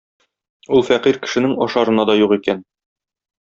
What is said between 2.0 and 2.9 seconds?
да юк икән.